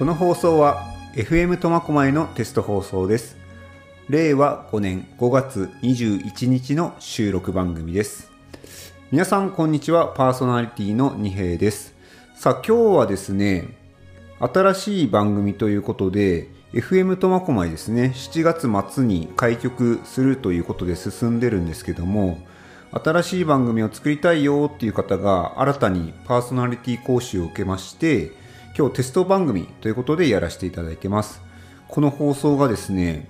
[0.00, 3.36] この放送は FM 苫小牧のテスト放送です。
[4.08, 8.30] 令和5年5月21日の収録番組です。
[9.10, 10.08] 皆さんこんにちは。
[10.08, 11.92] パーソナリティの二平です。
[12.34, 13.76] さあ今日はですね
[14.38, 18.14] 新しい番組ということで FM 苫小牧ですね。
[18.16, 22.38] 7月末に開局するということで進んでるんですけども
[22.92, 28.39] 新しい番組を作りたいよっていう方が新たにパーソナリティ講習を受けまして
[28.76, 31.42] 今日テスト番組ということでやらせていただいてます。
[31.88, 33.28] この放送がですね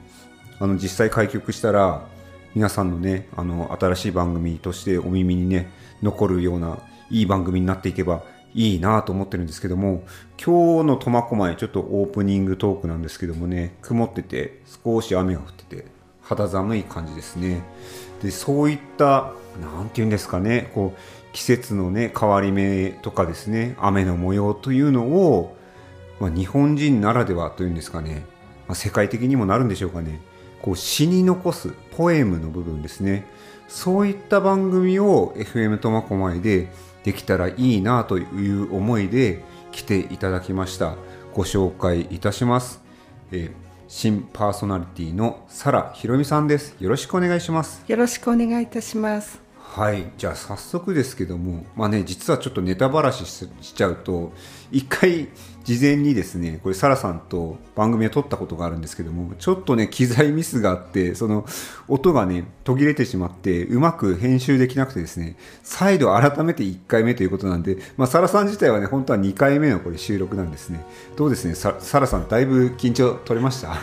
[0.59, 2.07] あの実際開局したら
[2.55, 5.71] 皆さんのねあの新しい番組としてお耳にね
[6.03, 6.79] 残るような
[7.11, 8.23] いい番組になっていけば
[8.55, 10.03] いいなと思ってるんですけども
[10.37, 15.87] 今日の苫小牧ちょっとオープニングトークなんですけどもね曇ってて少し雨が降ってて
[16.23, 17.63] 肌寒い感じですね。
[18.23, 21.01] でそういった何て言うんですかねこう
[21.33, 25.57] 季節のね変わり目とかですね雨の模様というのを、
[26.19, 28.25] まあ、日本人ならではというんですかね、
[28.67, 30.21] まあ、世界的にもなるんでしょうかね
[30.63, 33.27] こう詩に残すポエムの部分ですね。
[33.69, 36.73] そういった番組を FM 苫小牧で
[37.05, 40.97] できたらいいなという思いで来ていただきました。
[41.33, 42.83] ご紹介いたします、
[43.31, 43.53] えー、
[43.87, 46.77] 新パーソナリティのサラひろみさんです。
[46.81, 47.85] よろしくお願いします。
[47.87, 49.50] よろしくお願いいたします。
[49.73, 50.11] はい。
[50.19, 54.33] じゃあ早速ですけどもまあね実はちょっとネタばらししちゃうと
[54.73, 55.29] 一回
[55.71, 61.47] 事前にですねこれサラさんと番組を撮ったことがあるんですけどもちょっとね機材ミスがあってその
[61.87, 70.85] 音がね途切れてしまってうまく編集できなくてですね再度改めて1回目ということなんで、まあ、サラさん自体はね本当は2回目のこれ収録なんですね。
[71.17, 71.55] どうですね？
[71.55, 71.71] サ
[72.01, 73.77] ラさんだいぶ緊張取れました？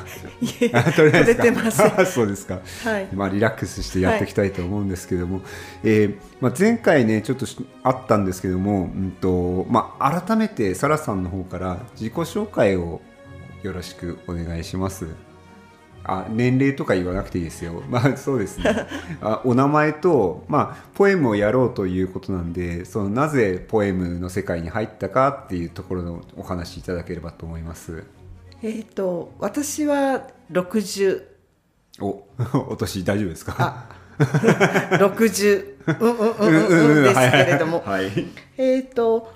[0.93, 1.81] 取れてます。
[2.11, 5.43] そうですか、はい、まあ、リラックスしてやっていきたいと思うんですけども、はい、
[5.83, 7.45] えー、まあ、前回ねちょっと
[7.83, 13.01] あったんですけども、うんとまあ、改めてサラさんの方から自己紹介を
[13.63, 15.07] よろしくお願いします。
[16.09, 17.83] あ年齢とか言わなくていいですよ。
[17.89, 18.87] まあそうですね。
[19.21, 28.05] あお名前と、まあ、ポエムをやろうということなんで、そのなぜポエムの世界に入ったかっていうところのお話いただければと思います。
[28.63, 31.23] えっ、ー、と私は60
[31.99, 32.23] お
[32.69, 33.85] お年大丈夫ですか？
[34.99, 35.77] 六十。
[35.87, 38.11] うんうんうんうんですけれども、はい、
[38.57, 39.33] えっ、と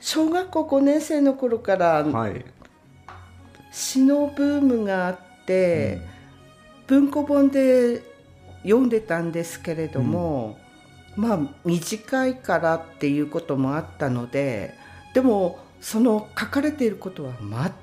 [0.00, 2.44] 小学校5年生の頃から、はい、
[3.72, 6.00] 詩のブームがあって、
[6.88, 8.02] うん、文庫本で
[8.62, 10.56] 読んでたんですけれども、
[11.16, 14.74] うん、まあ短いからっていうこともあったので
[15.12, 17.32] でもその書かれていることは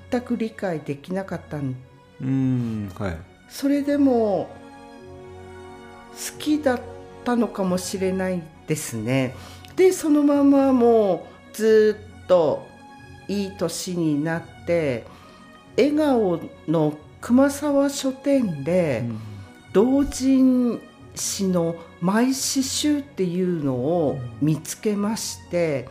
[0.10, 1.76] 全く理解できなかったん
[2.22, 3.18] うん、はい、
[3.50, 4.61] それでも好
[6.38, 6.82] きだっ
[7.24, 9.36] たのかもしれないですね。
[9.76, 12.68] でそのままもうずっと
[13.28, 15.06] いい年になって
[15.78, 19.04] 笑顔の熊沢書店で
[19.74, 20.82] 同人
[21.16, 25.88] 誌の舞詩集っていうのを見つけまして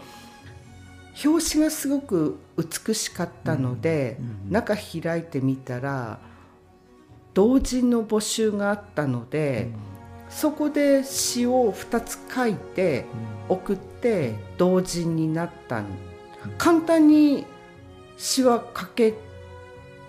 [1.25, 6.19] 表紙がすごく美しかったので中開いてみたら
[7.34, 9.70] 同人の募集があったので
[10.30, 13.04] そこで詩を2つ書いて
[13.48, 15.82] 送って同人になった。
[16.56, 17.44] 簡単に
[18.16, 19.14] 詩は書け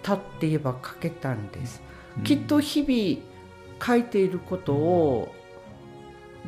[0.04, 1.82] たって言えば書けたんです、
[2.18, 5.34] うん、きっと日々書いていることを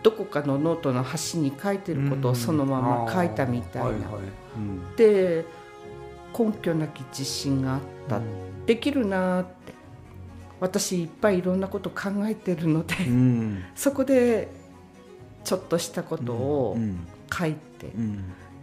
[0.02, 4.04] どこかのノートの端に書いてることをそのまま書いたみたいな、はいはい
[4.58, 5.46] うん、で
[6.38, 9.73] 根拠なき自信があった、うん、できるなって
[10.64, 12.96] 私いっぱいいろんなこと考えてるので
[13.76, 14.48] そこで
[15.44, 16.78] ちょっとしたことを
[17.38, 17.92] 書いて、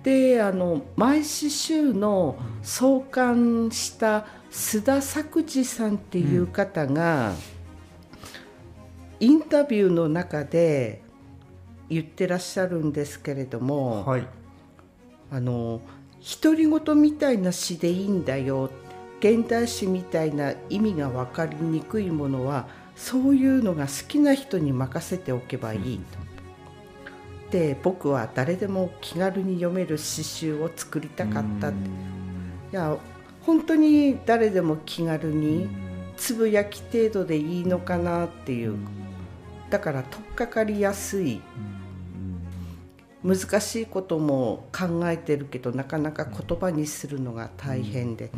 [0.03, 7.35] であの毎詩集の創刊した須田作治さんっていう方が、
[9.21, 11.03] インタビューの中で
[11.91, 14.27] 言ってらっしゃるんですけれども、はい、
[15.31, 15.83] あの
[16.43, 18.71] 独り言みたいな詩でいいんだよ
[19.21, 26.19] 現代詩みたいな意味が分かりにくいものはそういうのが好きな人に任せておけばいいと。
[27.47, 31.73] って僕は誰でも気軽に読める詩集を作りたかったい
[32.71, 32.97] や
[33.43, 35.69] 本当に誰でも気軽に
[36.17, 38.77] つぶやき程度でいいのかなっていう。
[39.71, 41.41] だから取っかかりやすい
[43.23, 48.31] 難しいことも考えてるけどなかなか言葉にするのが大変で。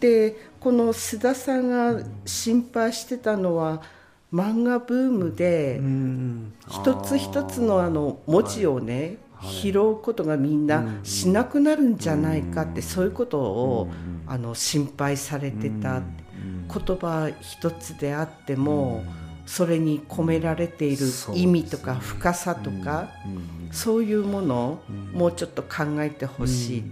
[0.00, 3.80] でこの須田さんが心配してたのは
[4.32, 5.80] 漫画ブームで
[6.68, 13.88] 一つ一つのあの文字をね拾うことがみんなしなくなるんじゃないかって、そういうことを、
[14.26, 19.04] あの心配されてた、言葉一つであっても、
[19.46, 23.10] それに込められている意味とか深さとか
[23.70, 26.84] そういうものをもうちょっと考えてほしい、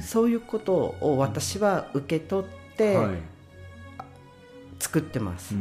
[0.00, 2.98] そういうことを私は受け取って
[4.78, 5.54] 作ってます。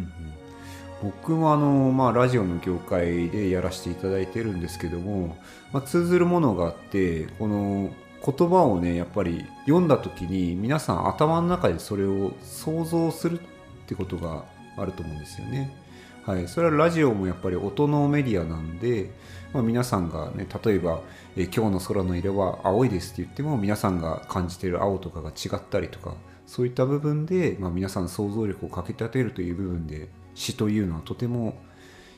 [1.03, 5.37] 僕もあの、まあ、ラジオの業界でやらせていただいてるんですけども、
[5.71, 7.91] まあ、通ずるものがあってこの
[8.25, 13.43] 言葉をねやっぱり読んだ時に皆さん頭の中でそれを想像するっ
[13.85, 14.45] てことが
[14.77, 15.84] あると思うんですよね。
[16.25, 19.11] はい、それはラジオもやっぱり音のメディアなんで、
[19.53, 21.01] まあ、皆さんがね例えば、
[21.37, 26.15] え「今日の空の色は青いです」って言っても皆さんが感じている青とかが違ったりとか
[26.47, 31.59] そういった部分で、まあ、皆さん想像力をかきたてるという部分で詩というのはとても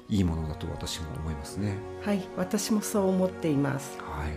[0.08, 1.76] いいものだと私も思いますね。
[2.02, 3.98] はい私もそう思っています。
[4.00, 4.32] はい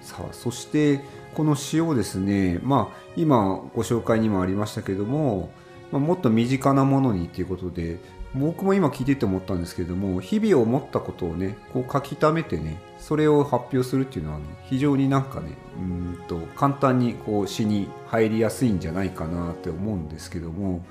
[0.00, 1.00] さあそして
[1.34, 5.50] この詩をですね、まあ、今ご紹介にもありましたけども
[5.92, 7.98] まあ、もっと身近なものにっていうことで
[8.34, 20.84] 僕も今聞いてて思ったんですけども日々思ったことをねこう書き溜めてねそれを発表するっていうのは、ね、非常になんかねうんと簡単にこう詩に入りやすいんじゃないかなって思うんですけども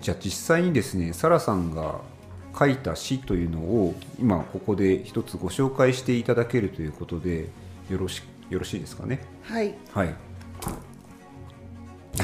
[0.00, 2.00] じゃあ実際にですねサラさんが
[2.58, 7.48] 書いた詩というのを今ここで一つご紹介していただけるということで
[7.90, 9.20] よろしよろしいですかね？
[9.42, 10.14] はい、はい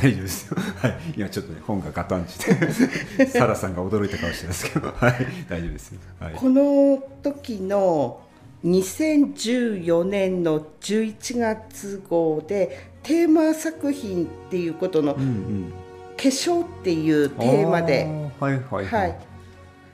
[0.02, 0.56] 大丈夫ですよ。
[0.80, 0.98] はい。
[1.16, 5.26] 今ちょっとね、本がガタンして、サラさんが驚いたかもしれないですけど、はい。
[5.48, 6.00] 大丈夫ですよ。
[6.18, 8.20] はい、この時の
[8.64, 15.72] 2014年の11月号で、テーマ作品っていうことの、うんうん、
[16.16, 18.06] 化粧っていうテーマで、
[18.40, 18.86] はいはいはい。
[18.86, 19.18] はい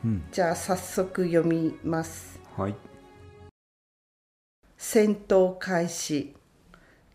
[0.04, 2.40] うん、じゃあ早速読みます。
[2.56, 2.74] はい。
[4.78, 6.34] 戦闘開始。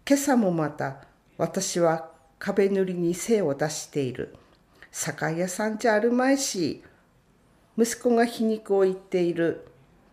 [0.07, 0.98] 今朝もまた
[1.38, 2.12] 私は
[2.45, 4.36] 壁塗りに精を出している。
[4.92, 6.84] 酒屋さんじゃあるまいし。
[7.78, 9.66] 息子が皮肉を言っている。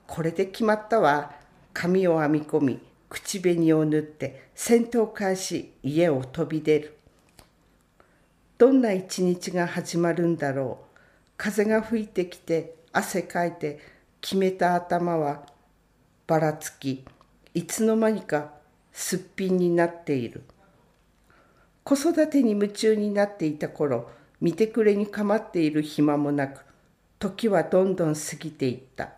[0.07, 1.35] これで決まったわ。
[1.73, 6.97] 髪を編み込み、口紅を塗って、戦闘開始、家を飛び出る。
[8.59, 10.99] どんな一日が始まるんだろう。
[11.37, 13.81] 風が吹いてきて、汗かいて、
[14.21, 15.45] 決めた頭は
[16.29, 17.05] ばらつき、
[17.55, 18.53] いつの間にか
[18.93, 20.45] すっぴんになっている。
[21.85, 24.11] 子育てに夢中になっていた頃
[24.41, 26.65] 見てくれに構っている暇もなく
[27.19, 29.11] 時はどんどん過ぎていった。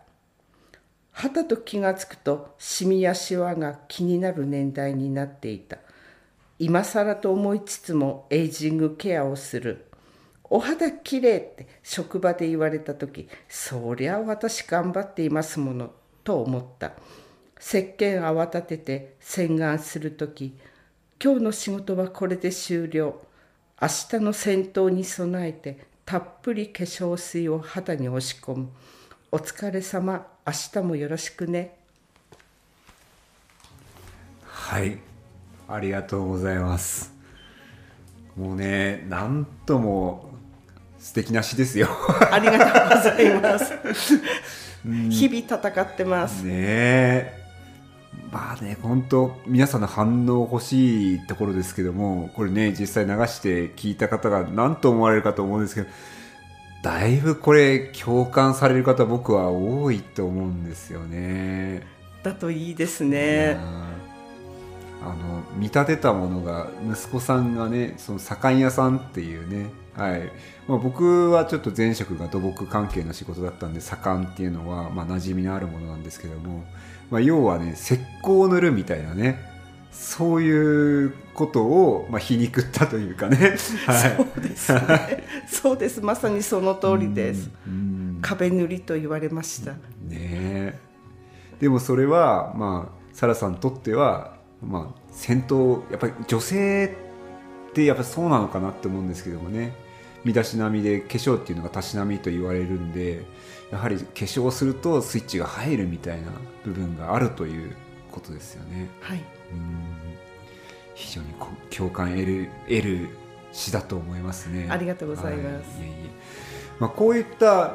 [1.11, 5.77] はたと気がつくとシミやシワが気になる年代になっていた。
[6.59, 9.85] 今更と思いつつもエイジングケアをする。
[10.43, 15.91] お肌きれいって職場で言われた時そりゃ私頑張っていますもの
[16.23, 16.91] と思った。
[17.59, 20.57] 石鹸泡立てて洗顔する時
[21.23, 23.21] 今日の仕事はこれで終了。
[23.81, 28.67] 明日の戦闘に備えてたっぷり化粧水を肌に押し込む。
[29.31, 30.27] お疲れ様。
[30.45, 31.77] 明日もよろしくね。
[34.43, 34.97] はい。
[35.69, 37.13] ありがとうございます。
[38.35, 40.29] もうねなんとも
[40.99, 41.87] 素敵な詩ですよ。
[42.31, 43.73] ありがとうございます。
[44.83, 46.43] 日々戦ってます。
[46.43, 47.42] ねえ
[48.33, 55.87] まあね、本当皆さんの反応欲しいところですけども、これね、実際流して聞いた方が何と思われるかと思うんですけど、
[56.81, 61.83] だいぶこれ共感される方僕は多いと思うんですよね。
[62.23, 63.55] だといいですね。
[65.03, 70.31] あの見立てたものが息子さんがねその左官屋さんっていうね、はい
[70.67, 76.63] まあ、僕はちょっと前職が土木関係の仕事だったんで左官っていうのは、まあ、馴染みのあるものなんですけども
[77.13, 79.37] まあ、要はね石膏を塗るみたいなね
[79.91, 83.37] そういうことを、まあ、皮肉ったというかね、
[83.85, 85.23] はい、そうですね。
[85.47, 86.01] そうです。
[86.01, 87.51] まさにその通りです。
[88.23, 89.73] 壁塗りと言われました。
[90.07, 90.79] ね。
[91.59, 96.95] でもそれはまあサラさんにとってはまあ戦闘やっぱり女性
[97.69, 99.73] ってやっぱそうなのかなって思うんですけどもね
[100.23, 103.23] 身だしなみで化粧っていうのがたしなみと言われるんで
[103.71, 106.27] やはり化粧するとスイッチが入るみたいな
[106.63, 107.75] 部分があるという
[108.11, 108.89] ことですよね。
[109.01, 110.13] はい、うん
[110.95, 111.27] 非常に
[111.71, 113.09] 共感得る得る
[113.51, 114.67] 詩だと思いますね。
[114.69, 115.79] ありがとうございます。
[115.79, 116.09] はい、いえいえ
[116.79, 117.73] まあ、こういった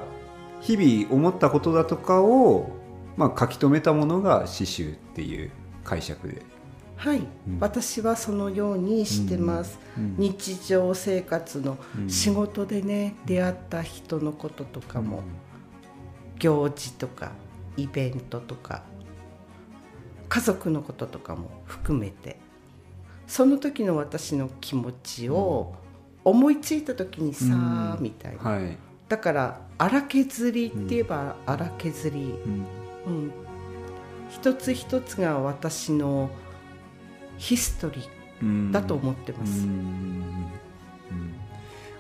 [0.61, 2.71] 日々思ったことだとかを、
[3.17, 5.51] まあ、書き留めたものが詩集っていう
[5.85, 6.43] 解釈で。
[6.99, 10.05] はい、うん、私はそのようにしてます、うん。
[10.05, 11.79] うん、日常生活の
[12.09, 15.23] 仕事でね、出会った人のこととかも、
[16.39, 17.33] 行事とか
[17.77, 18.83] イベントとか
[20.29, 22.39] 家族のこととかも含めて
[23.27, 25.75] その時の私の気持ちを
[26.25, 28.03] 思いついた時にさあ、うん。
[28.03, 28.77] みたいな、はい、
[29.09, 32.67] だから荒削りって言えば荒削り、うん。
[33.07, 33.33] うん、
[34.31, 36.31] 一つ一つが私の
[37.39, 38.03] ヒストリ
[38.43, 39.67] うんーだと思ってます。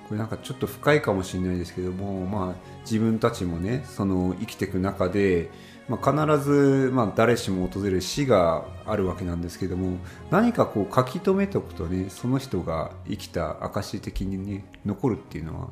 [0.08, 5.50] これなんかちょっと深いかもしれないですけども、まあ、自分たちもねその生きていく中で、
[5.86, 9.98] まあ、必ず、まあ、誰しも訪れる死があるわけなんですけども
[10.30, 15.68] 何かこう書き留めておくとねその人が生きた証的にね残るっていうのは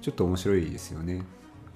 [0.00, 1.24] ちょっと面白いですよね。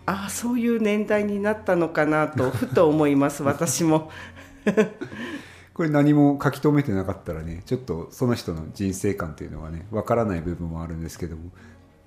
[0.06, 4.10] ああそういう年代になったのかなとふと思います私も。
[5.74, 11.50] これ何も書き留めてなかったらねちょっとその人の人生観っていうのはねわからない部分もあるんですけども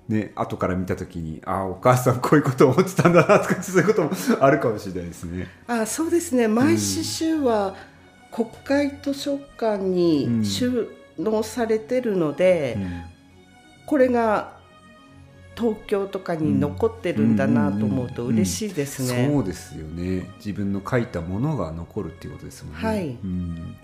[0.08, 5.48] ね後から見た時にああお母さんこういうことを思ってたんだなとかそういうこともあるかもしれないですね。
[5.66, 6.46] ああそうですね。
[6.46, 7.74] 毎週は
[8.30, 12.76] 国会図書館に収納されてるので、
[13.86, 14.53] これが
[15.56, 19.30] 東京とかに残ってるんだなと思うと嬉しいですね。
[19.32, 22.80] そうですよね自分の書いたものが残るっていうことですもんね。
[22.82, 23.76] はいうん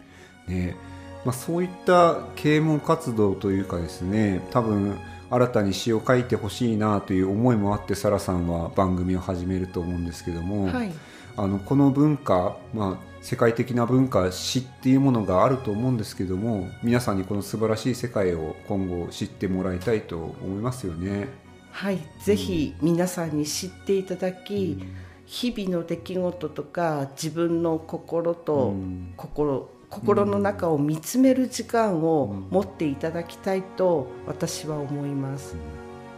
[0.48, 0.76] ね
[1.24, 4.98] まあ、そういった啓蒙活動というかですね多分
[5.30, 10.92] 新たに詩を書いてほしいなという思いもあってサラさんは番組を始めると思うんですけども、はい、
[11.36, 21.28] あのこの文化、まあ、世界的な文化詩っていうものがあると思うんですけども皆さんにこの素晴らしい世界を今後知ってもらいたいと思いますよね。
[21.70, 24.78] はい、ぜひ皆さんに知っていただき、
[25.26, 29.14] 日々の出来事とか自分の心とうん。
[29.16, 35.56] 心心の中を見つめる時間を持っていただきたいと私は思います。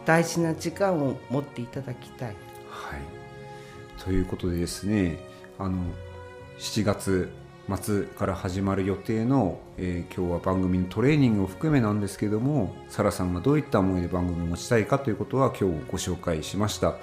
[0.04, 2.37] 大事な時間を持っていただきたい。
[2.68, 5.18] はい、ということでですね
[5.59, 5.82] あの
[6.59, 7.30] 7月
[7.69, 16.97] 末から始まる予定の、えー今日は番組のトレーニングを含めなんですけどもサラさんがどういった思いで番組を持ちたいかということは今日ご紹介しました。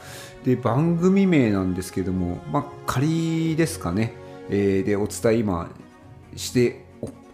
[0.43, 4.13] で番組名なんですけども、まあ、仮ですかね、
[4.49, 5.69] えーでお伝え今
[6.35, 6.85] して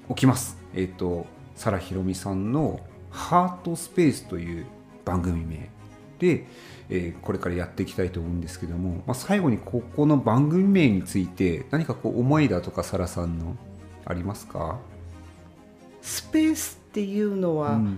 [0.08, 0.58] おきます。
[0.74, 2.80] えっ、とサラひろみさんの
[3.10, 4.66] 「ハートスペース」という
[5.04, 5.75] 番組名。
[6.20, 6.46] で、
[6.90, 13.56] えーこれからやっていきたいと思うんですけども、まあ、最後にここの番組名について何かこう思いだとかサラさんの
[14.06, 14.80] ありますか、
[16.02, 17.98] スペースっていうのは、うん。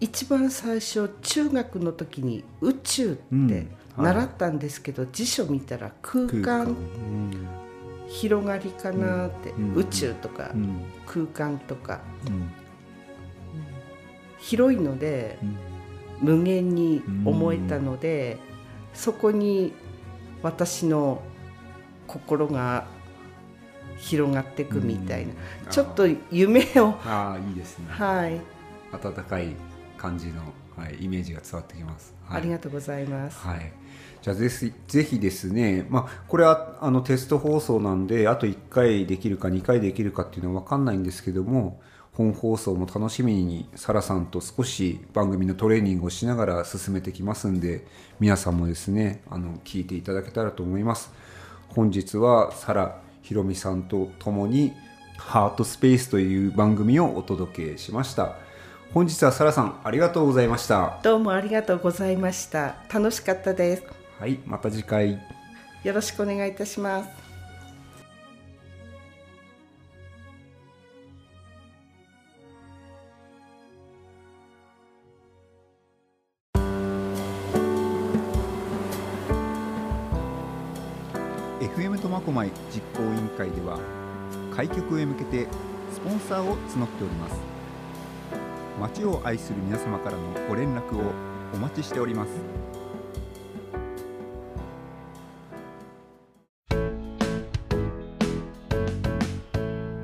[0.00, 3.50] 一番最初中学の時に宇宙ってうん。
[3.50, 3.66] はい。
[3.96, 6.66] 習ったんですけど、辞書見たら空空間。
[6.66, 6.76] 間
[8.06, 9.74] 広がりかなって、うん。
[9.74, 10.62] 宇宙とかうん。
[10.62, 10.84] うん。
[11.04, 12.00] 空間とか。
[12.28, 12.48] うん。
[14.38, 15.56] 広いのでうん
[16.20, 18.38] 無限に思えたので、
[18.94, 19.72] そこに
[20.42, 21.22] 私の
[22.06, 22.86] 心が
[23.98, 25.32] 広がっていくみたいな、
[25.64, 25.70] うん。
[25.70, 27.34] ちょっと夢をあー。
[27.34, 27.86] あーいいですね。
[27.88, 28.40] はい、
[28.92, 29.54] 温かい
[29.96, 30.42] 感じの、
[30.76, 33.38] はい、イメージが伝わってきます、はい、ありがとうございます。
[33.38, 33.72] はい、
[34.22, 41.80] じゃあぜひぜひですね、まあ、これはあのテスト放送なんであと1回できるか2回できるかっていうのは分かんないんですけども
[42.18, 47.86] 本放送も楽しみにサラさんと少し番組のトレーニングをしながら進めてきますんで
[48.18, 51.12] 皆さんもですねあの聞いていただけたらと思います
[51.68, 54.72] 本日はサラひろみさんと共に
[55.16, 58.34] 「ハートスペース」という番組をお届けしました
[58.92, 62.74] 本日はサラさんありがとうございましたどうもありがとうございました。
[62.92, 63.84] 楽しかったです。
[64.18, 65.20] はいまた次回
[65.84, 67.27] よろしくお願いいたします。
[81.60, 83.80] FM 苫小牧実行委員会では
[84.54, 85.48] 開局へ向けて
[85.92, 87.34] スポンサーを募っております。
[88.80, 91.12] 町を愛する皆様からのご連絡を
[91.52, 92.30] お待ちしております。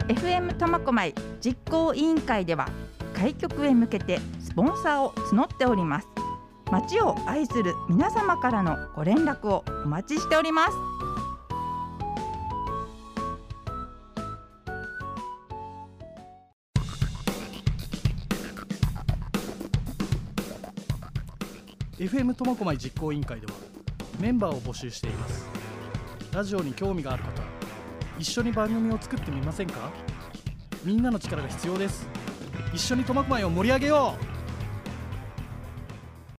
[0.08, 2.68] FM 苫小牧実行委員会では
[3.14, 6.08] 開局へ向けてスポンサーを募っております。
[6.72, 11.13] 町を愛する皆様からのご連絡をお待ちしております。
[22.04, 23.52] FM 苫小牧実行委員会では
[24.20, 25.46] メンバーを募集しています。
[26.34, 27.42] ラジオに興味がある方
[28.18, 29.90] 一緒に番組を作ってみませんか？
[30.84, 32.06] みんなの力が必要です。
[32.74, 34.33] 一緒に苫小牧を盛り上げよう！